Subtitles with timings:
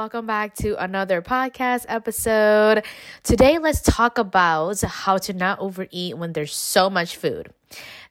[0.00, 2.86] Welcome back to another podcast episode.
[3.22, 7.52] Today, let's talk about how to not overeat when there's so much food.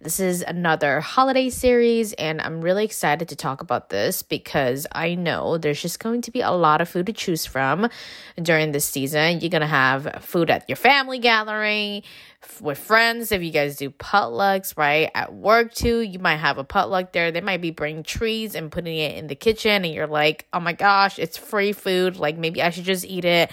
[0.02, 5.16] This is another holiday series, and I'm really excited to talk about this because I
[5.16, 7.90] know there's just going to be a lot of food to choose from
[8.41, 9.41] during this season.
[9.41, 12.03] You're going to have food at your family gathering,
[12.62, 15.12] with friends if you guys do potlucks right?
[15.14, 17.31] At work too you might have a potluck there.
[17.31, 20.59] They might be bringing trees and putting it in the kitchen and you're like oh
[20.59, 22.16] my gosh it's free food.
[22.16, 23.52] Like maybe i should just eat it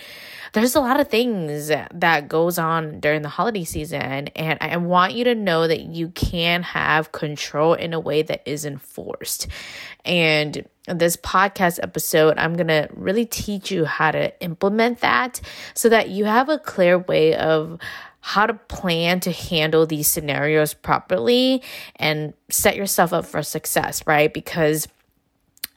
[0.52, 5.14] there's a lot of things that goes on during the holiday season and i want
[5.14, 9.46] you to know that you can have control in a way that isn't forced
[10.04, 15.40] and this podcast episode, I'm going to really teach you how to implement that
[15.74, 17.78] so that you have a clear way of
[18.20, 21.62] how to plan to handle these scenarios properly
[21.96, 24.32] and set yourself up for success, right?
[24.32, 24.88] Because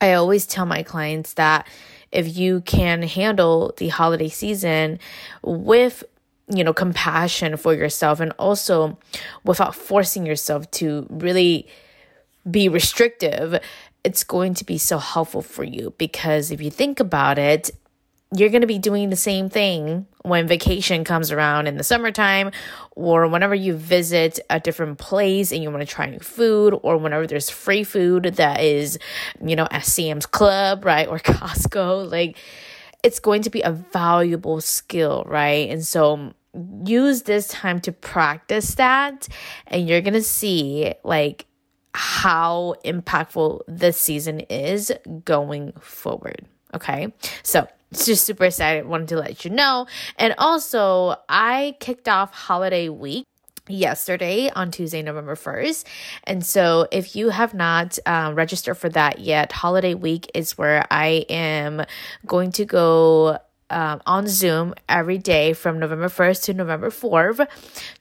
[0.01, 1.67] I always tell my clients that
[2.11, 4.99] if you can handle the holiday season
[5.43, 6.03] with
[6.47, 8.97] you know compassion for yourself and also
[9.43, 11.67] without forcing yourself to really
[12.49, 13.59] be restrictive
[14.03, 17.69] it's going to be so helpful for you because if you think about it
[18.35, 22.51] you're going to be doing the same thing when vacation comes around in the summertime
[22.91, 26.97] or whenever you visit a different place and you want to try new food or
[26.97, 28.99] whenever there's free food that is,
[29.43, 31.07] you know, at Sam's Club, right?
[31.07, 32.11] Or Costco.
[32.11, 32.37] Like,
[33.01, 35.69] it's going to be a valuable skill, right?
[35.69, 36.33] And so
[36.85, 39.27] use this time to practice that
[39.67, 41.45] and you're going to see like
[41.93, 44.91] how impactful this season is
[45.25, 46.45] going forward.
[46.73, 47.13] Okay.
[47.43, 48.85] So, just super excited.
[48.85, 49.87] Wanted to let you know.
[50.17, 53.25] And also, I kicked off holiday week
[53.67, 55.85] yesterday on Tuesday, November 1st.
[56.25, 60.85] And so, if you have not uh, registered for that yet, Holiday Week is where
[60.91, 61.85] I am
[62.25, 63.39] going to go
[63.69, 67.47] um, on Zoom every day from November 1st to November 4th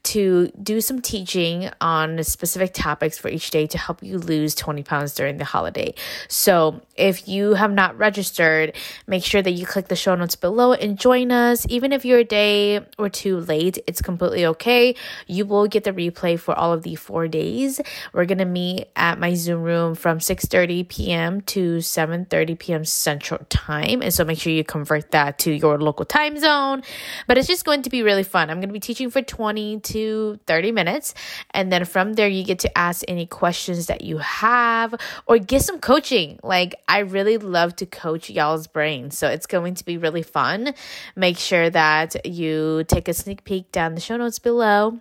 [0.04, 4.82] to do some teaching on specific topics for each day to help you lose 20
[4.82, 5.94] pounds during the holiday.
[6.28, 8.74] So, if you have not registered,
[9.06, 11.66] make sure that you click the show notes below and join us.
[11.68, 14.96] Even if you're a day or two late, it's completely okay.
[15.26, 17.80] You will get the replay for all of the four days.
[18.12, 21.40] We're going to meet at my Zoom room from 6:30 p.m.
[21.42, 22.84] to 7:30 p.m.
[22.84, 24.02] Central Time.
[24.02, 26.82] And so make sure you convert that to your local time zone.
[27.26, 28.50] But it's just going to be really fun.
[28.50, 31.14] I'm going to be teaching for 20 to 30 minutes.
[31.52, 34.94] And then from there, you get to ask any questions that you have
[35.26, 36.38] or get some coaching.
[36.42, 39.18] Like, I really love to coach y'all's brains.
[39.18, 40.74] So it's going to be really fun.
[41.16, 45.00] Make sure that you take a sneak peek down the show notes below.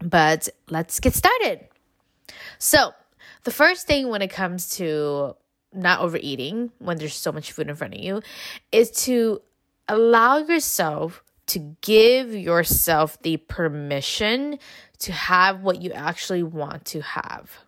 [0.00, 1.60] But let's get started.
[2.58, 2.92] So,
[3.44, 5.36] the first thing when it comes to
[5.74, 8.22] not overeating when there's so much food in front of you
[8.72, 9.40] is to
[9.88, 14.58] allow yourself to give yourself the permission
[14.98, 17.63] to have what you actually want to have.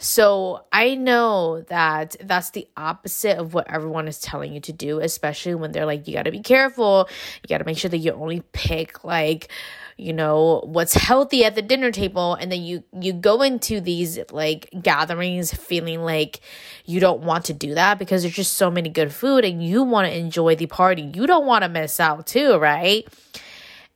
[0.00, 5.00] So I know that that's the opposite of what everyone is telling you to do,
[5.00, 7.08] especially when they're like, you got to be careful.
[7.42, 9.48] You got to make sure that you only pick like,
[9.96, 12.34] you know, what's healthy at the dinner table.
[12.34, 16.42] And then you, you go into these like gatherings feeling like
[16.84, 19.82] you don't want to do that because there's just so many good food and you
[19.82, 21.10] want to enjoy the party.
[21.12, 23.04] You don't want to miss out too, right?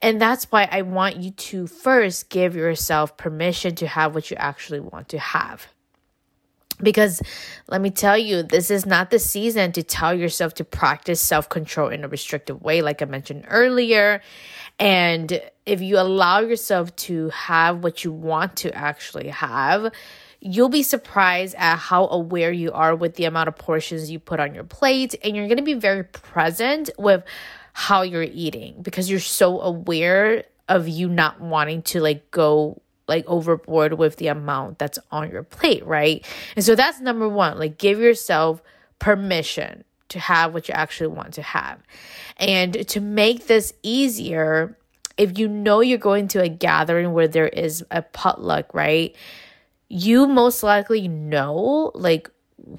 [0.03, 4.37] And that's why I want you to first give yourself permission to have what you
[4.37, 5.69] actually want to have.
[6.81, 7.22] Because
[7.69, 11.49] let me tell you, this is not the season to tell yourself to practice self
[11.49, 14.20] control in a restrictive way, like I mentioned earlier.
[14.79, 19.93] And if you allow yourself to have what you want to actually have,
[20.41, 24.41] you'll be surprised at how aware you are with the amount of portions you put
[24.41, 25.14] on your plate.
[25.23, 27.23] And you're going to be very present with
[27.75, 33.25] how you're eating because you're so aware of you not wanting to like go like
[33.26, 36.25] overboard with the amount that's on your plate, right?
[36.56, 37.58] And so that's number one.
[37.58, 38.62] Like give yourself
[38.99, 41.78] permission to have what you actually want to have.
[42.37, 44.76] And to make this easier,
[45.16, 49.14] if you know you're going to a gathering where there is a potluck, right?
[49.88, 52.31] You most likely know like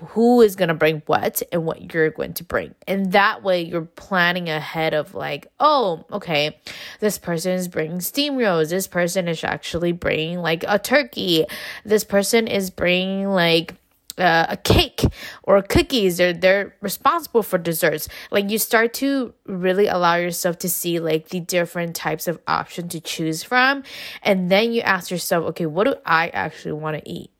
[0.09, 2.73] who is going to bring what and what you're going to bring.
[2.87, 6.57] And that way you're planning ahead of like, oh, okay,
[6.99, 8.69] this person is bringing steam rolls.
[8.69, 11.45] This person is actually bringing like a turkey.
[11.85, 13.75] This person is bringing like
[14.17, 15.01] uh, a cake
[15.41, 20.69] or cookies they're they're responsible for desserts like you start to really allow yourself to
[20.69, 23.81] see like the different types of options to choose from
[24.21, 27.31] and then you ask yourself okay what do i actually want to eat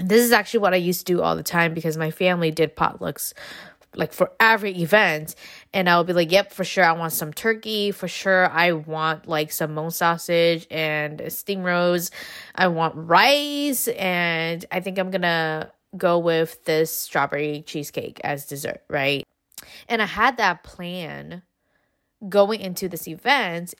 [0.00, 2.76] this is actually what I used to do all the time because my family did
[2.76, 3.32] potlucks
[3.94, 5.34] like for every event
[5.72, 9.26] and I'll be like, "Yep, for sure I want some turkey, for sure I want
[9.26, 12.10] like some Hmong sausage and steam rose.
[12.54, 18.46] I want rice and I think I'm going to go with this strawberry cheesecake as
[18.46, 19.26] dessert, right?"
[19.88, 21.42] And I had that plan
[22.28, 23.74] going into this event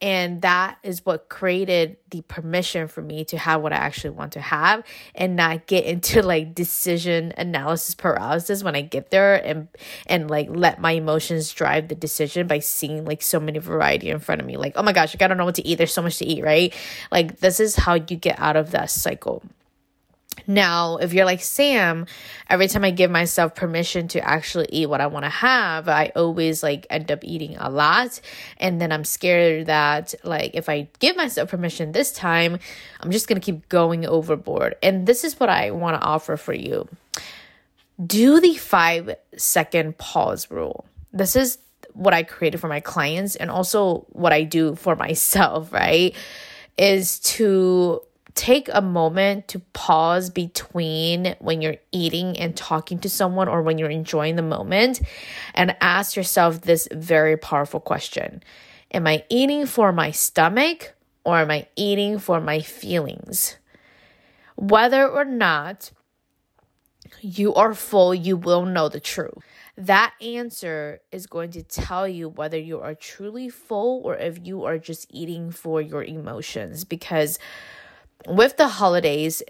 [0.00, 4.32] and that is what created the permission for me to have what I actually want
[4.34, 4.84] to have
[5.14, 9.68] and not get into like decision analysis paralysis when I get there and
[10.06, 14.20] and like let my emotions drive the decision by seeing like so many variety in
[14.20, 14.56] front of me.
[14.56, 15.76] Like, oh my gosh, like I don't know what to eat.
[15.76, 16.72] There's so much to eat, right?
[17.10, 19.42] Like this is how you get out of that cycle.
[20.46, 22.06] Now, if you're like Sam,
[22.48, 26.12] every time I give myself permission to actually eat what I want to have, I
[26.16, 28.20] always like end up eating a lot.
[28.56, 32.58] And then I'm scared that like if I give myself permission this time,
[33.00, 34.76] I'm just going to keep going overboard.
[34.82, 36.88] And this is what I want to offer for you.
[38.04, 40.86] Do the 5 second pause rule.
[41.12, 41.58] This is
[41.94, 46.14] what I created for my clients and also what I do for myself, right?
[46.78, 48.02] Is to
[48.34, 53.78] take a moment to pause between when you're eating and talking to someone or when
[53.78, 55.00] you're enjoying the moment
[55.54, 58.42] and ask yourself this very powerful question
[58.92, 60.94] Am I eating for my stomach
[61.24, 63.56] or am I eating for my feelings?
[64.56, 65.92] Whether or not
[67.20, 69.34] you are full, you will know the truth.
[69.76, 74.64] That answer is going to tell you whether you are truly full or if you
[74.64, 77.38] are just eating for your emotions because
[78.26, 79.42] with the holidays,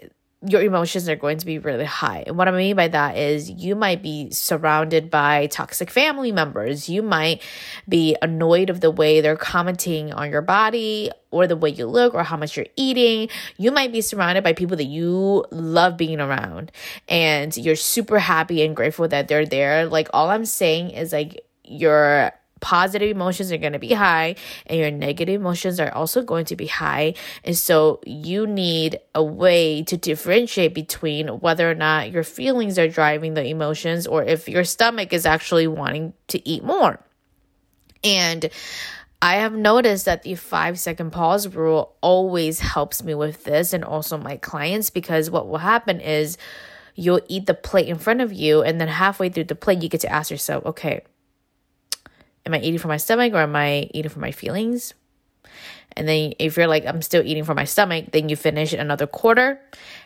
[0.47, 2.23] your emotions are going to be really high.
[2.25, 6.87] And what I mean by that is you might be surrounded by toxic family members.
[6.87, 7.41] You might
[7.89, 12.13] be annoyed of the way they're commenting on your body or the way you look
[12.13, 13.27] or how much you're eating.
[13.57, 16.71] You might be surrounded by people that you love being around
[17.09, 19.87] and you're super happy and grateful that they're there.
[19.87, 24.35] Like all I'm saying is like you're positive emotions are going to be high
[24.65, 27.13] and your negative emotions are also going to be high.
[27.43, 32.87] And so you need a way to differentiate between whether or not your feelings are
[32.87, 36.99] driving the emotions or if your stomach is actually wanting to eat more.
[38.03, 38.49] And
[39.21, 43.83] I have noticed that the five second pause rule always helps me with this and
[43.83, 46.37] also my clients because what will happen is
[46.95, 49.89] you'll eat the plate in front of you and then halfway through the plate you
[49.89, 51.01] get to ask yourself, okay,
[52.49, 54.93] am I eating for my stomach or am I eating for my feelings?
[55.93, 59.07] And then if you're like, I'm still eating for my stomach, then you finish another
[59.07, 59.61] quarter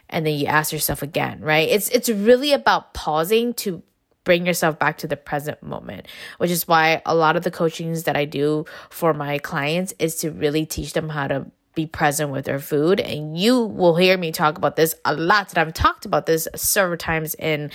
[0.09, 1.67] and then you ask yourself again, right?
[1.67, 3.81] It's it's really about pausing to
[4.23, 6.07] bring yourself back to the present moment,
[6.37, 10.15] which is why a lot of the coachings that I do for my clients is
[10.17, 11.45] to really teach them how to
[11.75, 12.99] be present with their food.
[12.99, 15.49] And you will hear me talk about this a lot.
[15.49, 17.71] And I've talked about this several times in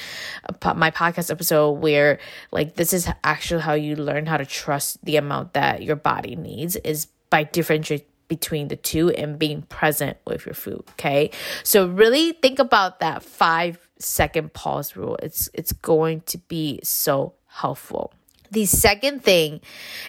[0.74, 2.18] my podcast episode where,
[2.50, 6.36] like, this is actually how you learn how to trust the amount that your body
[6.36, 10.84] needs is by differentiating between the two and being present with your food.
[10.90, 11.30] Okay.
[11.64, 15.16] So really think about that five second pause rule.
[15.22, 18.12] It's it's going to be so helpful.
[18.50, 19.60] The second thing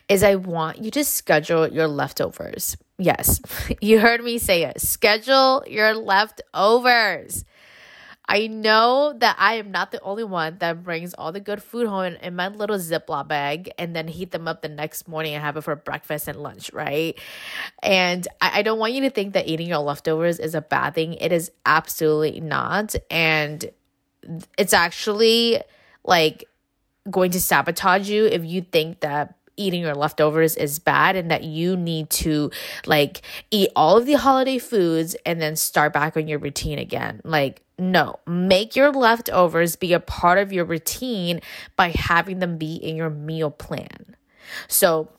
[0.07, 2.77] is I want you to schedule your leftovers.
[2.99, 3.41] Yes,
[3.81, 4.81] you heard me say it.
[4.81, 7.45] Schedule your leftovers.
[8.31, 11.87] I know that I am not the only one that brings all the good food
[11.87, 15.43] home in my little Ziploc bag and then heat them up the next morning and
[15.43, 17.17] have it for breakfast and lunch, right?
[17.83, 20.95] And I, I don't want you to think that eating your leftovers is a bad
[20.95, 21.13] thing.
[21.15, 22.95] It is absolutely not.
[23.09, 23.71] And
[24.57, 25.61] it's actually
[26.03, 26.45] like
[27.09, 31.43] going to sabotage you if you think that eating your leftovers is bad and that
[31.43, 32.51] you need to
[32.85, 37.21] like eat all of the holiday foods and then start back on your routine again.
[37.23, 41.41] Like, no, make your leftovers be a part of your routine
[41.75, 44.15] by having them be in your meal plan.
[44.67, 45.09] So,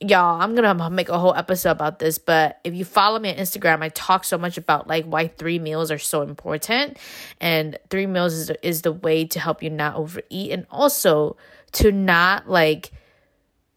[0.00, 3.36] y'all i'm gonna make a whole episode about this but if you follow me on
[3.36, 6.96] instagram i talk so much about like why three meals are so important
[7.40, 11.36] and three meals is, is the way to help you not overeat and also
[11.72, 12.92] to not like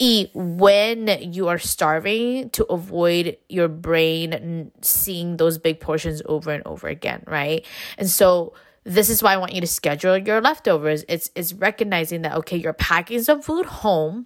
[0.01, 6.65] eat when you are starving to avoid your brain seeing those big portions over and
[6.65, 7.63] over again, right?
[7.99, 8.53] And so
[8.83, 11.05] this is why I want you to schedule your leftovers.
[11.07, 14.25] It's it's recognizing that okay, you're packing some food home.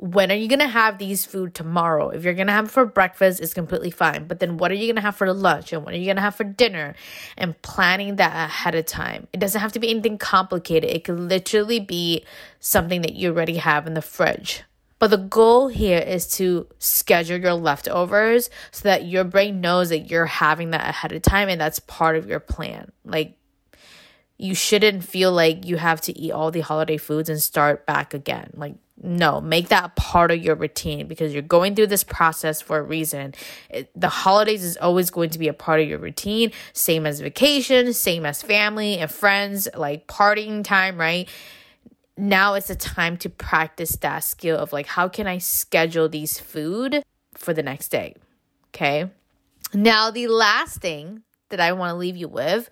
[0.00, 2.10] When are you gonna have these food tomorrow?
[2.10, 4.28] If you're gonna have it for breakfast, it's completely fine.
[4.28, 6.36] But then what are you gonna have for lunch and what are you gonna have
[6.36, 6.94] for dinner?
[7.36, 9.26] And planning that ahead of time.
[9.32, 10.88] It doesn't have to be anything complicated.
[10.88, 12.24] It could literally be
[12.60, 14.62] something that you already have in the fridge.
[15.00, 20.10] But the goal here is to schedule your leftovers so that your brain knows that
[20.10, 22.90] you're having that ahead of time and that's part of your plan.
[23.04, 23.36] Like,
[24.38, 28.14] you shouldn't feel like you have to eat all the holiday foods and start back
[28.14, 28.50] again.
[28.54, 32.78] Like, no, make that part of your routine because you're going through this process for
[32.78, 33.34] a reason.
[33.70, 37.20] It, the holidays is always going to be a part of your routine, same as
[37.20, 41.28] vacation, same as family and friends, like partying time, right?
[42.18, 46.38] now it's a time to practice that skill of like how can I schedule these
[46.38, 47.02] food
[47.34, 48.16] for the next day.
[48.68, 49.08] Okay.
[49.72, 52.68] Now the last thing that I want to leave you with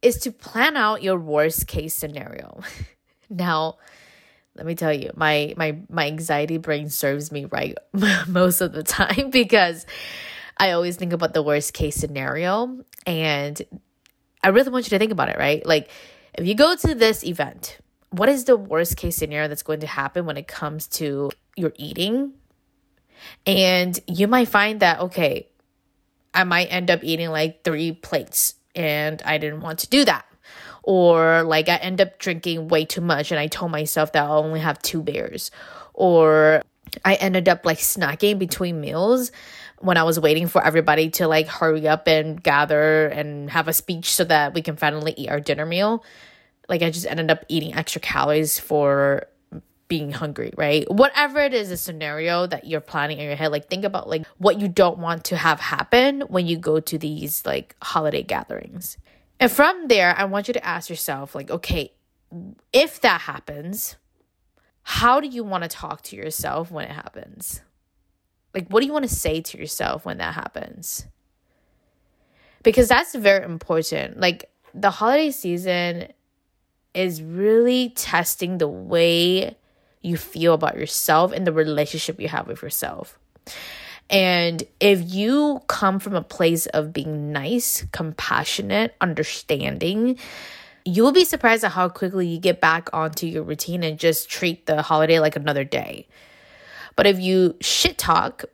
[0.00, 2.60] is to plan out your worst case scenario.
[3.30, 3.76] now,
[4.54, 7.76] let me tell you, my my my anxiety brain serves me right
[8.28, 9.86] most of the time because
[10.56, 13.60] I always think about the worst case scenario and
[14.44, 15.64] I really want you to think about it, right?
[15.64, 15.90] Like
[16.34, 17.78] if you go to this event
[18.12, 21.72] what is the worst case scenario that's going to happen when it comes to your
[21.76, 22.34] eating?
[23.46, 25.48] And you might find that, okay,
[26.34, 30.26] I might end up eating like three plates and I didn't want to do that.
[30.82, 34.38] Or like I end up drinking way too much and I told myself that I'll
[34.38, 35.50] only have two beers.
[35.94, 36.62] Or
[37.04, 39.30] I ended up like snacking between meals
[39.78, 43.72] when I was waiting for everybody to like hurry up and gather and have a
[43.72, 46.04] speech so that we can finally eat our dinner meal
[46.68, 49.26] like I just ended up eating extra calories for
[49.88, 50.90] being hungry, right?
[50.90, 54.26] Whatever it is, a scenario that you're planning in your head, like think about like
[54.38, 58.96] what you don't want to have happen when you go to these like holiday gatherings.
[59.42, 61.92] And from there, I want you to ask yourself, like, okay,
[62.72, 63.96] if that happens,
[64.84, 67.60] how do you want to talk to yourself when it happens?
[68.54, 71.06] Like, what do you want to say to yourself when that happens?
[72.62, 74.20] Because that's very important.
[74.20, 76.12] Like, the holiday season
[76.94, 79.56] is really testing the way
[80.02, 83.18] you feel about yourself and the relationship you have with yourself.
[84.10, 90.18] And if you come from a place of being nice, compassionate, understanding,
[90.84, 94.28] you will be surprised at how quickly you get back onto your routine and just
[94.28, 96.06] treat the holiday like another day.
[96.96, 98.44] But if you shit talk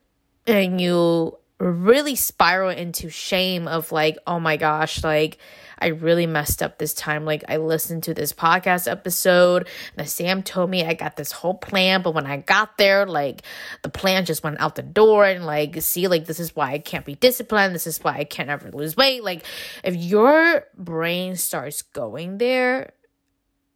[0.47, 5.38] and you really spiral into shame of like, oh my gosh, like
[5.79, 7.25] I really messed up this time.
[7.25, 11.55] Like I listened to this podcast episode and Sam told me I got this whole
[11.55, 13.43] plan, but when I got there, like
[13.83, 16.79] the plan just went out the door and like see, like this is why I
[16.79, 17.75] can't be disciplined.
[17.75, 19.25] This is why I can't ever lose weight.
[19.25, 19.45] Like
[19.83, 22.93] if your brain starts going there,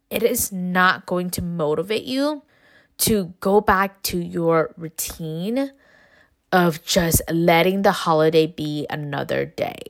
[0.08, 2.42] it is not going to motivate you
[2.98, 5.72] to go back to your routine
[6.52, 9.82] of just letting the holiday be another day.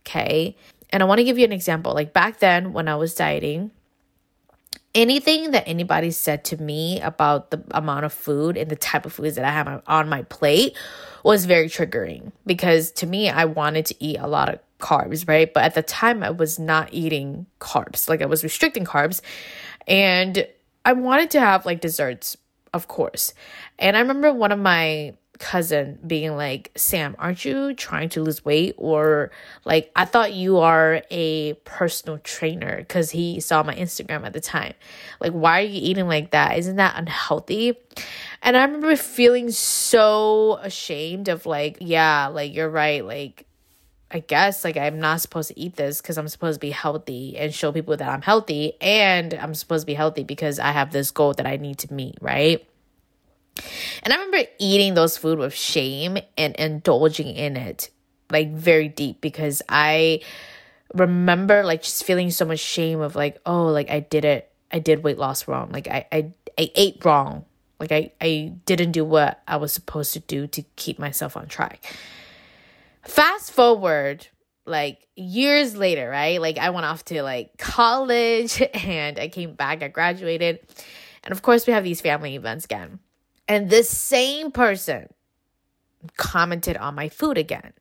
[0.00, 0.56] Okay.
[0.90, 1.92] And I want to give you an example.
[1.92, 3.70] Like back then when I was dieting,
[4.94, 9.12] anything that anybody said to me about the amount of food and the type of
[9.12, 10.76] foods that I have on my plate
[11.22, 15.52] was very triggering because to me, I wanted to eat a lot of carbs, right?
[15.52, 19.20] But at the time, I was not eating carbs, like I was restricting carbs.
[19.86, 20.46] And
[20.84, 22.36] I wanted to have like desserts,
[22.72, 23.34] of course.
[23.78, 28.44] And I remember one of my cousin being like, Sam, aren't you trying to lose
[28.44, 28.74] weight?
[28.78, 29.30] Or
[29.64, 34.40] like, I thought you are a personal trainer because he saw my Instagram at the
[34.40, 34.74] time.
[35.20, 36.58] Like, why are you eating like that?
[36.58, 37.78] Isn't that unhealthy?
[38.42, 43.04] And I remember feeling so ashamed of like, yeah, like, you're right.
[43.04, 43.46] Like,
[44.10, 47.36] I guess like I'm not supposed to eat this because I'm supposed to be healthy
[47.36, 48.74] and show people that I'm healthy.
[48.80, 51.92] And I'm supposed to be healthy because I have this goal that I need to
[51.92, 52.66] meet, right?
[54.02, 57.90] And I remember eating those food with shame and indulging in it
[58.30, 60.20] like very deep because I
[60.94, 64.50] remember like just feeling so much shame of like, oh, like I did it.
[64.72, 65.70] I did weight loss wrong.
[65.70, 67.44] Like I I, I ate wrong.
[67.78, 71.46] Like I, I didn't do what I was supposed to do to keep myself on
[71.46, 71.84] track.
[73.02, 74.26] Fast forward
[74.64, 76.40] like years later, right?
[76.40, 80.60] Like I went off to like college and I came back, I graduated.
[81.22, 82.98] And of course we have these family events again.
[83.48, 85.08] And this same person
[86.16, 87.72] commented on my food again.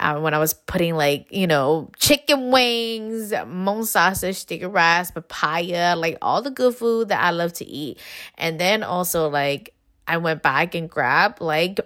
[0.00, 5.94] Uh, when I was putting like, you know, chicken wings, Hmong sausage, sticky rice, papaya,
[5.96, 7.98] like all the good food that I love to eat.
[8.36, 9.74] And then also like
[10.08, 11.78] I went back and grabbed like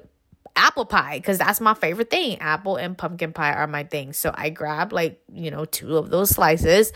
[0.55, 2.39] apple pie because that's my favorite thing.
[2.39, 4.13] Apple and pumpkin pie are my thing.
[4.13, 6.93] So I grabbed like, you know, two of those slices.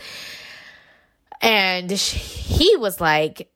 [1.41, 3.51] And he was like,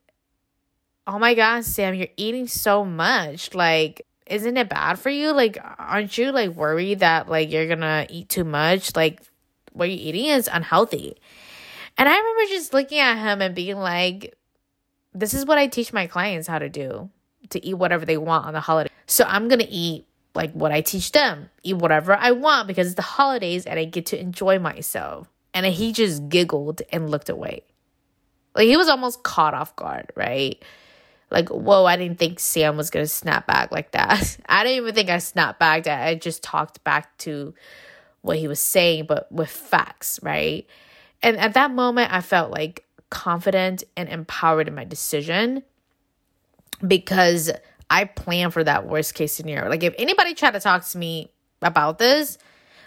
[1.06, 3.54] Oh my God, Sam, you're eating so much.
[3.54, 5.32] Like, isn't it bad for you?
[5.32, 8.96] Like, aren't you like worried that like you're gonna eat too much?
[8.96, 9.22] Like,
[9.72, 11.16] what you're eating is unhealthy.
[11.98, 14.36] And I remember just looking at him and being like,
[15.14, 17.10] this is what I teach my clients how to do
[17.50, 18.90] to eat whatever they want on the holiday.
[19.06, 22.88] So I'm going to eat like what I teach them, eat whatever I want because
[22.88, 25.28] it's the holidays and I get to enjoy myself.
[25.54, 27.62] And he just giggled and looked away.
[28.54, 30.62] Like he was almost caught off guard, right?
[31.30, 34.38] Like, whoa, I didn't think Sam was gonna snap back like that.
[34.48, 35.84] I didn't even think I snapped back.
[35.84, 37.54] that I just talked back to
[38.22, 40.66] what he was saying, but with facts, right?
[41.22, 45.62] And at that moment, I felt like confident and empowered in my decision
[46.86, 47.50] because
[47.88, 49.70] I plan for that worst case scenario.
[49.70, 51.30] Like if anybody tried to talk to me
[51.62, 52.38] about this,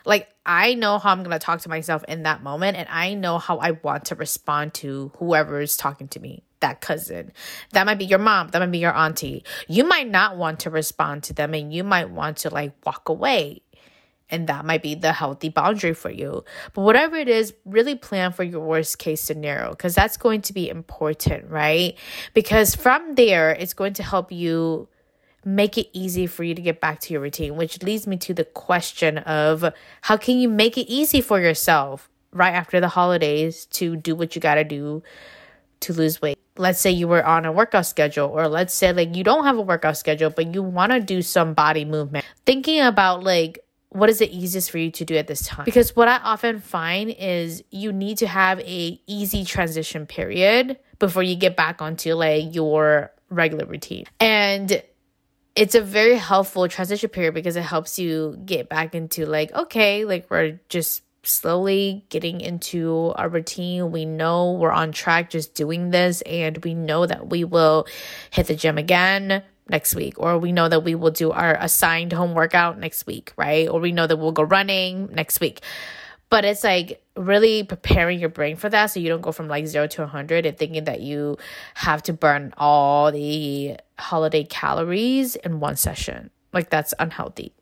[0.06, 3.14] like I know how I'm going to talk to myself in that moment and I
[3.14, 6.44] know how I want to respond to whoever is talking to me.
[6.62, 7.32] That cousin.
[7.72, 9.44] That might be your mom, that might be your auntie.
[9.68, 13.10] You might not want to respond to them and you might want to like walk
[13.10, 13.62] away
[14.30, 16.44] and that might be the healthy boundary for you.
[16.74, 20.54] But whatever it is, really plan for your worst case scenario because that's going to
[20.54, 21.98] be important, right?
[22.34, 24.88] Because from there, it's going to help you
[25.46, 28.34] make it easy for you to get back to your routine, which leads me to
[28.34, 33.66] the question of how can you make it easy for yourself right after the holidays
[33.66, 35.02] to do what you got to do
[35.80, 36.39] to lose weight?
[36.60, 39.58] Let's say you were on a workout schedule, or let's say like you don't have
[39.58, 42.26] a workout schedule, but you want to do some body movement.
[42.46, 45.96] Thinking about like what is the easiest for you to do at this time because
[45.96, 51.36] what i often find is you need to have a easy transition period before you
[51.36, 54.84] get back onto like your regular routine and
[55.56, 60.06] it's a very helpful transition period because it helps you get back into like okay
[60.06, 65.92] like we're just slowly getting into our routine we know we're on track just doing
[65.92, 67.86] this and we know that we will
[68.32, 72.12] hit the gym again next week, or we know that we will do our assigned
[72.12, 73.70] home workout next week, right?
[73.70, 75.62] Or we know that we'll go running next week.
[76.30, 79.66] But it's like really preparing your brain for that so you don't go from like
[79.66, 81.38] zero to 100 and thinking that you
[81.74, 86.30] have to burn all the holiday calories in one session.
[86.54, 87.54] Like that's unhealthy.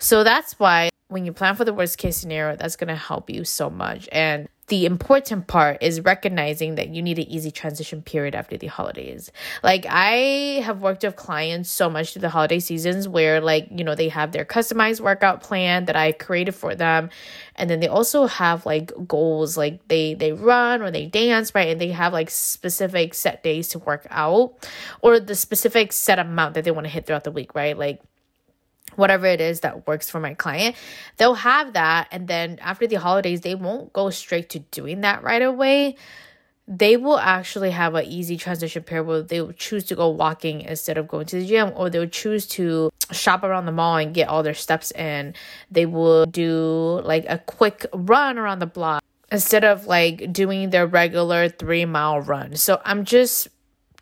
[0.00, 3.30] So that's why when you plan for the worst case scenario, that's going to help
[3.30, 4.08] you so much.
[4.12, 8.66] And the important part is recognizing that you need an easy transition period after the
[8.66, 9.32] holidays.
[9.62, 13.82] Like I have worked with clients so much through the holiday seasons where like, you
[13.82, 17.08] know, they have their customized workout plan that I created for them.
[17.56, 21.68] And then they also have like goals like they they run or they dance, right?
[21.68, 24.68] And they have like specific set days to work out
[25.00, 27.78] or the specific set amount that they want to hit throughout the week, right?
[27.78, 28.02] Like
[28.98, 30.74] whatever it is that works for my client,
[31.16, 32.08] they'll have that.
[32.10, 35.96] And then after the holidays, they won't go straight to doing that right away.
[36.66, 40.60] They will actually have an easy transition period where they will choose to go walking
[40.62, 44.12] instead of going to the gym, or they'll choose to shop around the mall and
[44.12, 45.32] get all their steps in.
[45.70, 50.86] They will do like a quick run around the block instead of like doing their
[50.86, 52.56] regular three mile run.
[52.56, 53.48] So I'm just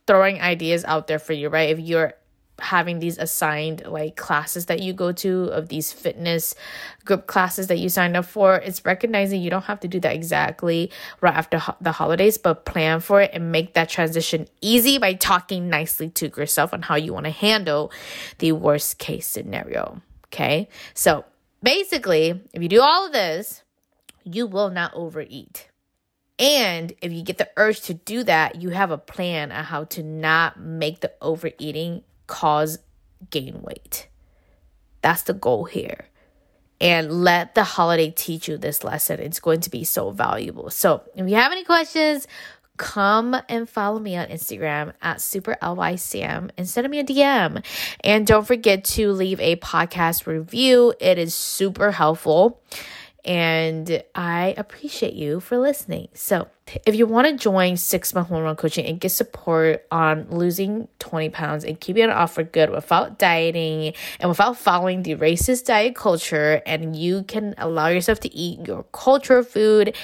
[0.07, 1.71] throwing ideas out there for you, right?
[1.71, 2.15] If you're
[2.59, 6.55] having these assigned like classes that you go to of these fitness
[7.05, 10.15] group classes that you signed up for it's recognizing you don't have to do that
[10.15, 10.91] exactly
[11.21, 15.13] right after ho- the holidays but plan for it and make that transition easy by
[15.13, 17.93] talking nicely to yourself on how you want to handle
[18.39, 20.01] the worst case scenario
[20.33, 20.69] okay?
[20.95, 21.25] So
[21.63, 23.63] basically if you do all of this
[24.25, 25.69] you will not overeat.
[26.39, 29.85] And if you get the urge to do that, you have a plan on how
[29.85, 32.79] to not make the overeating cause
[33.31, 34.09] gain weight.
[35.03, 36.07] That's the goal here.
[36.81, 39.19] And let the holiday teach you this lesson.
[39.21, 40.69] It's going to be so valuable.
[40.69, 42.27] So, if you have any questions,
[42.77, 47.65] come and follow me on Instagram at superlysam and send me a DM.
[48.01, 50.93] And don't forget to leave a podcast review.
[51.01, 52.61] It is super helpful
[53.27, 56.09] and I appreciate you for listening.
[56.15, 56.49] So,
[56.85, 60.89] if you want to join six month one run coaching and get support on losing
[60.99, 65.67] 20 pounds and keeping it off for good without dieting and without following the racist
[65.67, 69.95] diet culture, and you can allow yourself to eat your culture food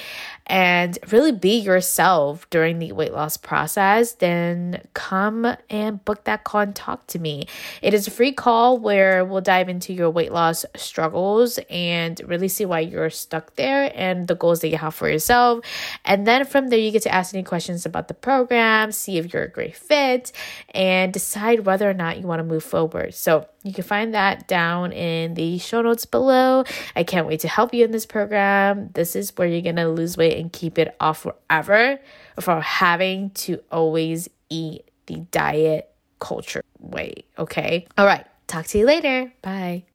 [0.47, 6.61] and really be yourself during the weight loss process, then come and book that call
[6.61, 7.47] and talk to me.
[7.81, 12.49] It is a free call where we'll dive into your weight loss struggles and really
[12.49, 15.63] see why you're stuck there and the goals that you have for yourself.
[16.03, 19.33] And then from there, you get to ask any questions about the program, see if
[19.33, 20.31] you're a great fit,
[20.69, 23.13] and decide whether or not you want to move forward.
[23.13, 26.63] So you can find that down in the show notes below.
[26.95, 28.89] I can't wait to help you in this program.
[28.93, 31.99] This is where you're going to lose weight and keep it off forever
[32.39, 35.89] from having to always eat the diet
[36.19, 37.25] culture way.
[37.37, 37.87] Okay.
[37.97, 38.25] All right.
[38.47, 39.33] Talk to you later.
[39.41, 39.85] Bye.